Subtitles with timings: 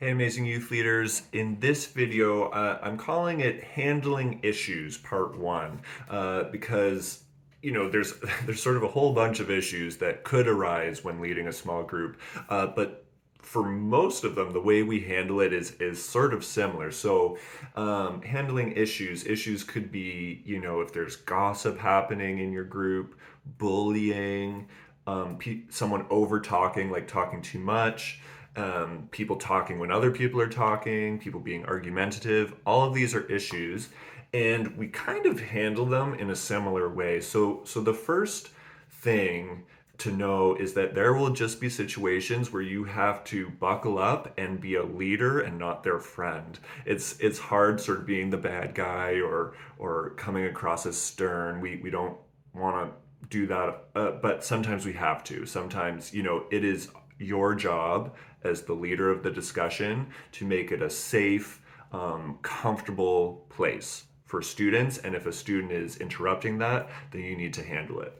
[0.00, 1.22] Hey, amazing youth leaders.
[1.32, 7.24] In this video, uh, I'm calling it Handling Issues Part 1 uh, because
[7.62, 8.14] you know there's
[8.46, 11.82] there's sort of a whole bunch of issues that could arise when leading a small
[11.82, 12.16] group
[12.48, 13.06] uh, but
[13.42, 17.36] for most of them the way we handle it is is sort of similar so
[17.74, 23.18] um, handling issues issues could be you know if there's gossip happening in your group
[23.58, 24.68] bullying
[25.08, 28.20] um, pe- someone over talking like talking too much
[28.56, 32.54] um, people talking when other people are talking, people being argumentative.
[32.66, 33.88] All of these are issues,
[34.32, 37.20] and we kind of handle them in a similar way.
[37.20, 38.50] So, so the first
[38.90, 39.64] thing
[39.98, 44.32] to know is that there will just be situations where you have to buckle up
[44.38, 46.58] and be a leader and not their friend.
[46.86, 51.60] It's it's hard sort of being the bad guy or or coming across as stern.
[51.60, 52.16] We we don't
[52.54, 55.44] want to do that, uh, but sometimes we have to.
[55.46, 60.70] Sometimes you know it is your job as the leader of the discussion to make
[60.72, 64.98] it a safe, um, comfortable place for students.
[64.98, 68.12] And if a student is interrupting that, then you need to handle it.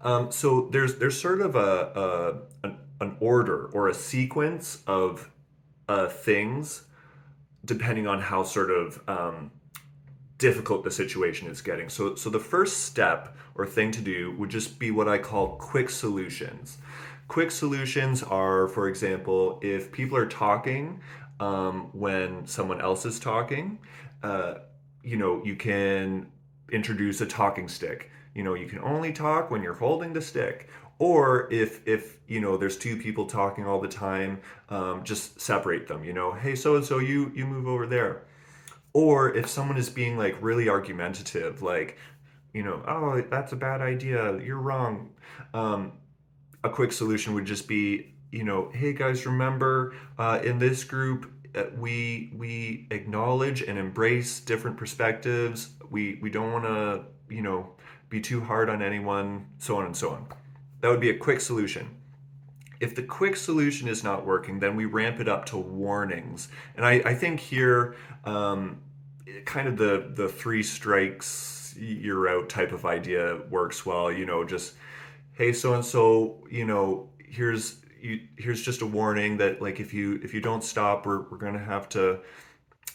[0.00, 5.30] Um, so there's there's sort of a, a an, an, order or a sequence of
[5.88, 6.86] uh, things
[7.64, 9.52] depending on how sort of um,
[10.38, 11.88] difficult the situation is getting.
[11.88, 15.56] So so the first step or thing to do would just be what I call
[15.56, 16.78] quick solutions.
[17.32, 21.00] Quick solutions are, for example, if people are talking
[21.40, 23.78] um, when someone else is talking,
[24.22, 24.56] uh,
[25.02, 26.26] you know, you can
[26.70, 28.10] introduce a talking stick.
[28.34, 30.68] You know, you can only talk when you're holding the stick.
[30.98, 35.88] Or if if you know there's two people talking all the time, um, just separate
[35.88, 36.04] them.
[36.04, 38.24] You know, hey, so and so, you you move over there.
[38.92, 41.96] Or if someone is being like really argumentative, like
[42.52, 44.38] you know, oh, that's a bad idea.
[44.38, 45.14] You're wrong.
[45.54, 45.92] Um,
[46.64, 51.30] a quick solution would just be, you know, hey guys, remember uh, in this group
[51.54, 55.70] uh, we we acknowledge and embrace different perspectives.
[55.90, 57.72] We we don't want to you know
[58.08, 60.26] be too hard on anyone, so on and so on.
[60.80, 61.96] That would be a quick solution.
[62.80, 66.48] If the quick solution is not working, then we ramp it up to warnings.
[66.74, 68.80] And I, I think here, um,
[69.44, 74.10] kind of the the three strikes you're out type of idea works well.
[74.10, 74.74] You know, just
[75.34, 79.94] hey so and so you know here's you, here's just a warning that like if
[79.94, 82.18] you if you don't stop we're, we're gonna have to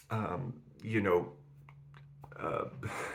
[0.10, 0.54] um,
[0.84, 1.32] you know
[2.40, 2.66] uh,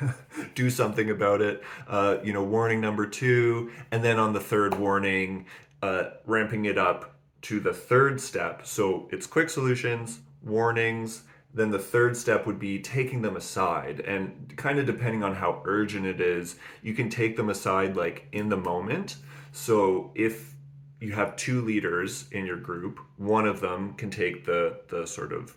[0.55, 1.62] do something about it.
[1.87, 5.47] Uh, you know warning number two and then on the third warning
[5.82, 8.66] uh, ramping it up to the third step.
[8.66, 11.22] So it's quick solutions warnings
[11.55, 14.01] then the third step would be taking them aside.
[14.01, 18.27] And kind of depending on how urgent it is you can take them aside like
[18.33, 19.17] in the moment.
[19.53, 20.55] So if
[21.01, 25.33] you have two leaders in your group one of them can take the the sort
[25.33, 25.57] of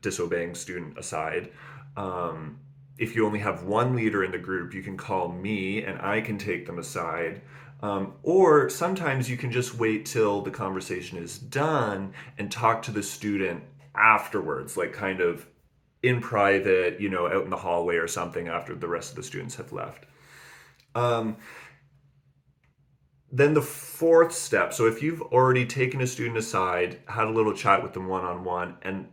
[0.00, 1.50] disobeying student aside.
[1.96, 2.58] Um,
[2.98, 6.20] if you only have one leader in the group you can call me and i
[6.20, 7.42] can take them aside.
[7.82, 12.92] Um, or sometimes you can just wait till the conversation is done and talk to
[12.92, 15.46] the student afterwards, like kind of
[16.02, 19.22] in private, you know, out in the hallway or something after the rest of the
[19.22, 20.06] students have left.
[20.94, 21.36] Um,
[23.32, 27.54] then the fourth step so if you've already taken a student aside had a little
[27.54, 29.08] chat with them one-on-one and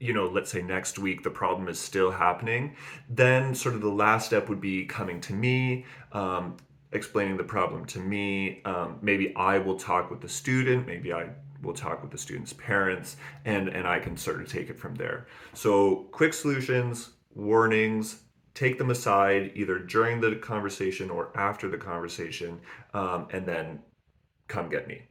[0.00, 2.74] you know let's say next week the problem is still happening
[3.08, 6.56] then sort of the last step would be coming to me um,
[6.92, 11.28] explaining the problem to me um, maybe i will talk with the student maybe i
[11.62, 14.94] we'll talk with the students' parents, and, and I can sort of take it from
[14.94, 15.26] there.
[15.54, 18.22] So, quick solutions, warnings,
[18.54, 22.60] take them aside either during the conversation or after the conversation,
[22.94, 23.80] um, and then
[24.48, 25.02] come get me.